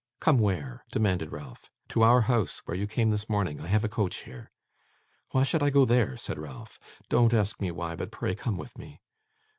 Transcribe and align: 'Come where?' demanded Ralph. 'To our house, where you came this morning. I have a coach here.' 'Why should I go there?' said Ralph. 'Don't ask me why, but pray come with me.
'Come 0.19 0.39
where?' 0.39 0.83
demanded 0.91 1.31
Ralph. 1.31 1.69
'To 1.89 2.01
our 2.01 2.21
house, 2.21 2.63
where 2.65 2.75
you 2.75 2.87
came 2.87 3.09
this 3.09 3.29
morning. 3.29 3.61
I 3.61 3.67
have 3.67 3.83
a 3.83 3.87
coach 3.87 4.23
here.' 4.23 4.49
'Why 5.29 5.43
should 5.43 5.61
I 5.61 5.69
go 5.69 5.85
there?' 5.85 6.17
said 6.17 6.39
Ralph. 6.39 6.79
'Don't 7.07 7.35
ask 7.35 7.61
me 7.61 7.69
why, 7.69 7.95
but 7.95 8.09
pray 8.09 8.33
come 8.33 8.57
with 8.57 8.79
me. 8.79 8.99